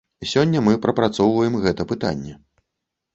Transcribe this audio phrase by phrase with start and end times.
[0.29, 2.33] Сёння мы прапрацоўваем гэта пытанне.